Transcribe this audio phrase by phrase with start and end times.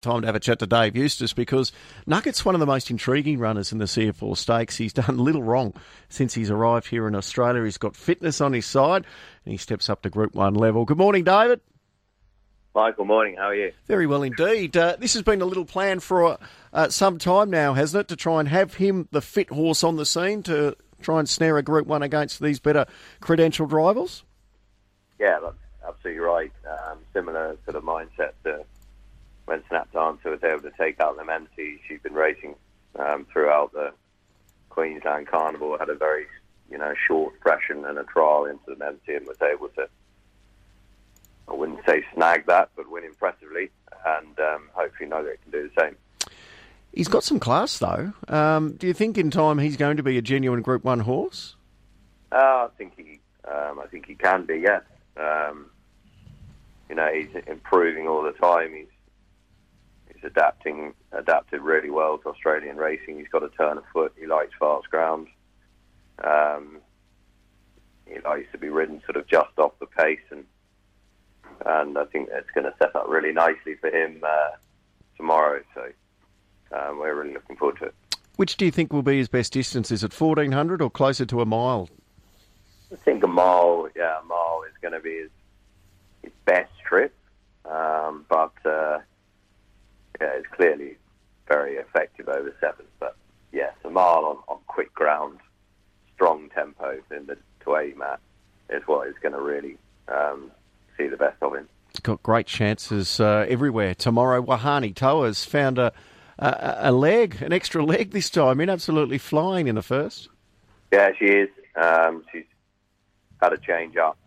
[0.00, 1.72] time to have a chat to Dave Eustace because
[2.06, 4.76] Nugget's one of the most intriguing runners in the CF Orr Stakes.
[4.76, 5.74] He's done little wrong
[6.08, 7.64] since he's arrived here in Australia.
[7.64, 9.04] He's got fitness on his side
[9.44, 10.84] and he steps up to Group 1 level.
[10.84, 11.60] Good morning, David.
[12.76, 13.36] Michael, good morning.
[13.38, 13.72] How are you?
[13.88, 14.76] Very well indeed.
[14.76, 16.38] Uh, this has been a little plan for
[16.72, 19.96] uh, some time now, hasn't it, to try and have him the fit horse on
[19.96, 22.86] the scene to try and snare a Group 1 against these better
[23.20, 24.22] credentialed rivals?
[25.18, 25.56] Yeah, that's
[25.88, 26.52] absolutely right.
[26.70, 28.64] Um, similar sort of mindset to
[29.48, 32.54] when Snapped Answer was able to take out the Lementi, she'd been racing
[32.98, 33.92] um, throughout the
[34.68, 36.26] Queensland Carnival, had a very
[36.70, 39.88] you know short freshen and a trial into the Lementi, and was able to
[41.48, 43.70] I wouldn't say snag that, but win impressively,
[44.06, 45.96] and um, hopefully Nugget can do the same.
[46.92, 48.12] He's got some class though.
[48.28, 51.56] Um, do you think in time he's going to be a genuine Group One horse?
[52.30, 54.58] Uh, I think he, um, I think he can be.
[54.58, 54.82] Yes.
[55.16, 55.70] Um,
[56.90, 58.74] you know, he's improving all the time.
[58.74, 58.86] He's
[60.20, 63.18] he's adapting adapted really well to Australian racing.
[63.18, 64.12] He's got a turn of foot.
[64.18, 65.28] He likes fast ground.
[66.22, 66.78] Um,
[68.06, 70.44] he likes to be ridden sort of just off the pace, and
[71.66, 74.50] and I think it's going to set up really nicely for him uh,
[75.16, 75.62] tomorrow.
[75.74, 75.88] So
[76.76, 77.94] um, we're really looking forward to it.
[78.36, 79.90] Which do you think will be his best distance?
[79.90, 81.88] Is it fourteen hundred or closer to a mile?
[82.92, 85.30] I think a mile, yeah, a mile is going to be his,
[86.22, 87.14] his best trip,
[87.64, 88.52] um, but.
[88.64, 89.00] Uh,
[90.20, 90.96] yeah, it's clearly
[91.46, 92.86] very effective over seven.
[93.00, 93.16] But
[93.52, 95.38] yes, a mile on, on quick ground,
[96.14, 98.20] strong tempo in the Tuae mat
[98.70, 100.50] is what is going to really um,
[100.96, 101.68] see the best of him.
[101.90, 103.94] He's got great chances uh, everywhere.
[103.94, 105.92] Tomorrow, Wahani Toa's found a,
[106.38, 110.28] a, a leg, an extra leg this time in, absolutely flying in the first.
[110.92, 111.48] Yeah, she is.
[111.76, 112.44] Um, she's
[113.40, 114.18] had a change up,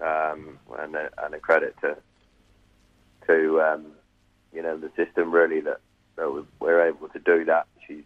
[0.00, 1.96] um, and, a, and a credit to
[3.26, 3.86] to um,
[4.54, 5.80] you know, the system really that,
[6.16, 7.66] that we're able to do that.
[7.86, 8.04] She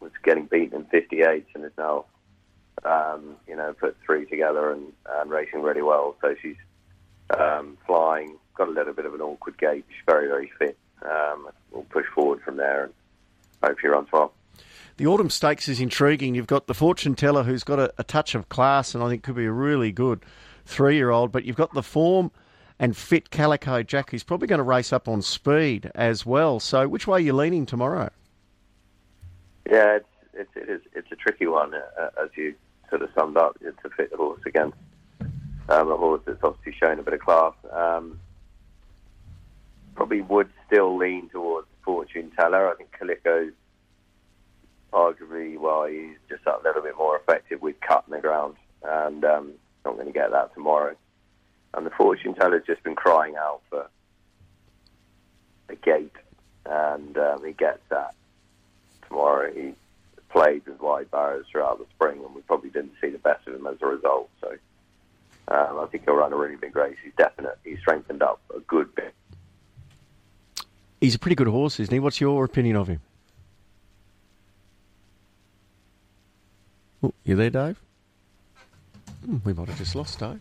[0.00, 2.06] was getting beaten in 58 and is now,
[2.84, 6.16] um, you know, put three together and, and racing really well.
[6.20, 6.56] So she's
[7.38, 9.84] um, flying, got a little bit of an awkward gait.
[9.88, 10.76] She's very, very fit.
[11.02, 12.92] Um, we'll push forward from there and
[13.62, 14.32] hope she runs well.
[14.96, 16.34] The Autumn Stakes is intriguing.
[16.34, 19.22] You've got the fortune teller who's got a, a touch of class and I think
[19.22, 20.24] could be a really good
[20.64, 22.30] three year old, but you've got the form
[22.78, 26.60] and fit Calico Jack, who's probably going to race up on speed as well.
[26.60, 28.10] So, which way are you leaning tomorrow?
[29.70, 32.54] Yeah, it's it's it is, it's a tricky one, uh, as you
[32.90, 33.56] sort of summed up.
[33.60, 34.76] It's a fit horse against
[35.68, 37.54] um, a horse that's obviously shown a bit of class.
[37.72, 38.20] Um,
[39.94, 42.70] probably would still lean towards Fortune Teller.
[42.70, 43.52] I think Calico's
[44.92, 49.52] arguably, well, he's just a little bit more effective with cutting the ground, and um,
[49.84, 50.94] not going to get that tomorrow.
[51.76, 53.86] And the fortune teller's just been crying out for
[55.68, 56.16] a gate,
[56.64, 58.14] and um, he gets that
[59.06, 59.52] tomorrow.
[59.52, 59.74] He
[60.30, 63.54] played with wide barrows throughout the spring, and we probably didn't see the best of
[63.54, 64.30] him as a result.
[64.40, 64.48] So
[65.48, 66.96] um, I think he'll run a really big race.
[67.04, 69.14] He's definitely he's strengthened up a good bit.
[71.00, 72.00] He's a pretty good horse, isn't he?
[72.00, 73.00] What's your opinion of him?
[77.02, 77.78] Oh, you there, Dave?
[79.24, 80.40] Hmm, we might have just lost Dave.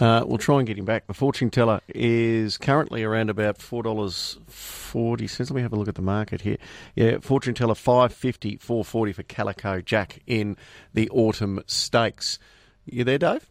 [0.00, 1.06] Uh, we'll try and get him back.
[1.06, 5.50] The fortune teller is currently around about four dollars forty cents.
[5.50, 6.56] Let me have a look at the market here.
[6.96, 10.56] Yeah, fortune teller five fifty, four forty for Calico Jack in
[10.94, 12.38] the autumn stakes.
[12.84, 13.48] You there, Dave?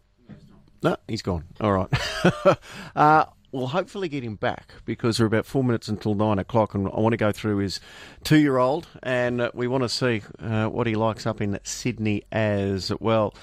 [0.82, 1.44] No, he's gone.
[1.62, 1.88] All right.
[2.94, 6.86] uh, we'll hopefully get him back because we're about four minutes until nine o'clock, and
[6.88, 7.80] I want to go through his
[8.22, 13.34] two-year-old, and we want to see uh, what he likes up in Sydney as well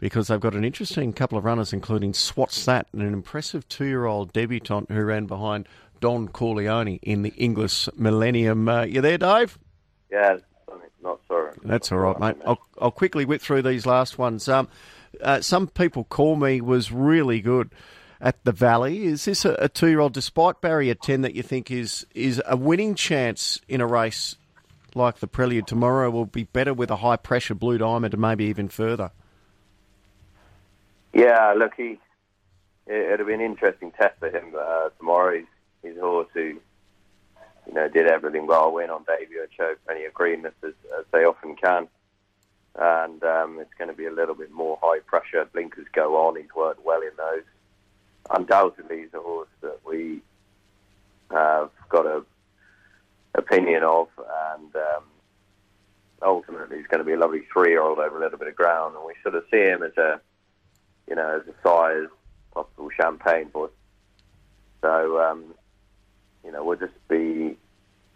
[0.00, 3.86] because they've got an interesting couple of runners, including Swats That and an impressive two
[3.86, 5.68] year old debutant who ran behind
[6.00, 8.68] Don Corleone in the Inglis Millennium.
[8.68, 9.58] Uh, you there, Dave?
[10.10, 10.38] Yeah,
[11.02, 11.52] not sorry.
[11.64, 12.36] That's all right, mate.
[12.46, 14.48] I'll, I'll quickly whip through these last ones.
[14.48, 14.68] Um,
[15.20, 17.70] uh, some people call me was really good
[18.20, 19.04] at the Valley.
[19.04, 22.42] Is this a, a two year old, despite barrier 10, that you think is, is
[22.46, 24.36] a winning chance in a race
[24.94, 28.44] like the Prelude tomorrow will be better with a high pressure Blue Diamond and maybe
[28.46, 29.10] even further?
[31.18, 31.98] Yeah, look, he
[32.86, 35.38] it, will be an interesting test for him uh, tomorrow.
[35.38, 35.46] He's,
[35.82, 36.60] he's a horse who,
[37.66, 41.04] you know, did everything well, win on debut, and showed plenty of greenness as, as
[41.10, 41.88] they often can.
[42.76, 45.44] And um, it's going to be a little bit more high pressure.
[45.52, 46.36] Blinkers go on.
[46.36, 47.42] He's worked well in those.
[48.30, 50.20] Undoubtedly, he's a horse that we
[51.32, 52.22] have got a
[53.34, 54.06] opinion of,
[54.54, 55.02] and um,
[56.22, 58.94] ultimately, he's going to be a lovely three-year-old over a little bit of ground.
[58.94, 60.20] And we sort of see him as a
[61.08, 62.08] you know, as a size
[62.52, 63.72] possible champagne horse.
[64.82, 65.54] So, um,
[66.44, 67.56] you know, we'll just be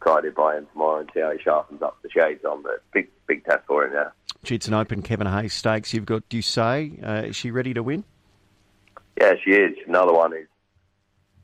[0.00, 2.62] guided by him tomorrow and see how he sharpens up the shades on.
[2.62, 4.10] But big, big test for him, yeah.
[4.44, 5.94] Chidson Open, Kevin Hayes Stakes.
[5.94, 6.92] You've got Doucet.
[7.02, 8.04] Uh, is she ready to win?
[9.20, 9.76] Yeah, she is.
[9.86, 10.48] Another one who's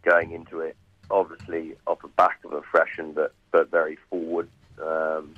[0.03, 0.77] going into it,
[1.11, 4.49] obviously off the back of a freshen, but but very forward,
[4.85, 5.35] um,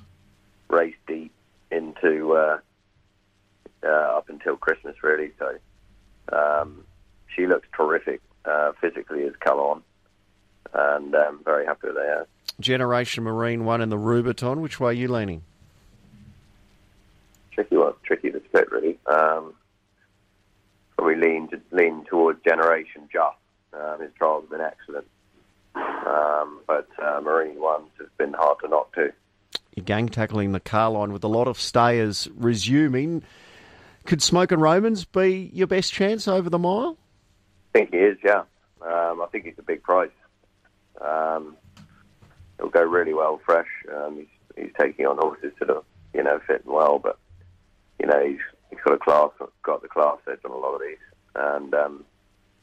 [0.68, 1.32] race deep
[1.70, 2.58] into uh,
[3.84, 5.32] uh, up until Christmas, really.
[5.38, 5.56] So
[6.32, 6.84] um,
[7.34, 9.82] she looks terrific uh, physically as come on,
[10.72, 12.26] and um, very happy with her.
[12.58, 14.58] Generation Marine one in the Rubiton.
[14.58, 15.42] Which way are you leaning?
[17.52, 18.98] Tricky one, tricky to split really.
[19.06, 19.54] Um,
[20.96, 23.36] probably lean to, lean towards Generation Just.
[23.72, 25.06] Um, his trials have been excellent,
[25.74, 29.12] um, but uh, Marine ones have been hard to knock too.
[29.74, 33.22] You're gang tackling the car line with a lot of stayers resuming.
[34.06, 36.96] Could Smoke and Romans be your best chance over the mile?
[37.74, 38.42] I think he is, yeah.
[38.82, 40.10] Um, I think he's a big price.
[41.00, 41.56] Um,
[42.58, 43.68] it'll go really well fresh.
[43.94, 45.82] Um, he's, he's taking on horses that are,
[46.14, 47.18] you know, fitting well, but
[47.98, 49.30] you know, he's he's got a class,
[49.62, 50.98] got the class edge on a lot of these,
[51.34, 52.04] and um,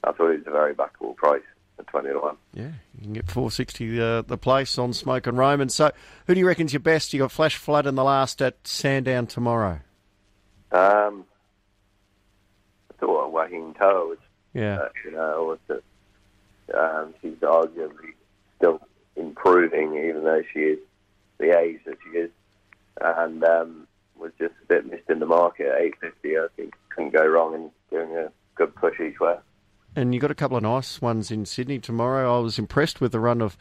[0.03, 1.43] I thought it was a very backable price
[1.79, 2.37] at twenty to one.
[2.53, 5.69] Yeah, you can get four sixty uh, the place on Smoke and Roman.
[5.69, 5.91] So,
[6.25, 7.13] who do you reckon's your best?
[7.13, 9.79] You got Flash Flood in the last at Sandown tomorrow.
[10.71, 11.25] Um,
[12.91, 14.17] I thought Wagging Toe was,
[14.53, 15.83] Yeah, uh, you know, was that
[16.77, 18.13] um, she's arguably
[18.57, 18.81] still
[19.15, 20.79] improving, even though she is
[21.37, 22.31] the age that she is,
[22.99, 23.87] and um,
[24.19, 26.37] was just a bit missed in the market at eight fifty.
[26.37, 29.35] I think couldn't go wrong in doing a good push each way.
[29.95, 32.37] and you got a couple of nice ones in Sydney tomorrow.
[32.37, 33.55] I was impressed with the run of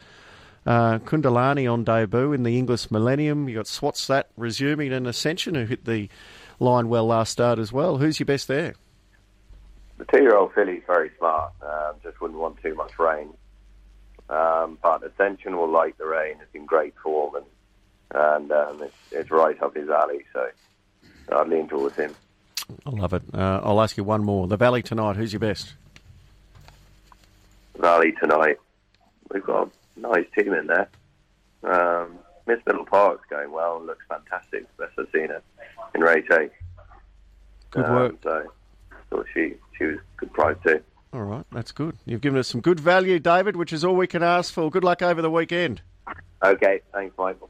[0.65, 3.47] uh, Kundalani on debut in the Inglis Millennium.
[3.47, 6.09] You got Swatsat resuming and Ascension who hit the
[6.59, 7.97] line well last start as well.
[7.97, 8.75] Who's your best there?
[9.97, 11.53] The two-year-old filly's very smart.
[11.61, 13.29] Um, just wouldn't want too much rain.
[14.29, 16.35] Um, but Ascension will like the rain.
[16.41, 17.45] It's in great form and
[18.13, 20.23] and um, it's, it's right up his alley.
[20.31, 20.47] So
[21.31, 22.15] I'd lean towards him.
[22.85, 23.23] I love it.
[23.33, 24.47] Uh, I'll ask you one more.
[24.47, 25.15] The Valley tonight.
[25.15, 25.73] Who's your best?
[27.77, 28.57] Valley tonight.
[29.31, 30.89] We've got a nice team in there.
[31.63, 34.65] Um, Miss Middle Park's going well and looks fantastic.
[34.77, 35.41] Best I've seen her
[35.93, 36.51] in race eight.
[37.71, 38.15] Good Um, work.
[38.23, 38.43] So,
[39.09, 40.81] so she she was good price too.
[41.13, 41.97] All right, that's good.
[42.05, 44.69] You've given us some good value, David, which is all we can ask for.
[44.69, 45.81] Good luck over the weekend.
[46.43, 47.45] Okay, thanks, Michael.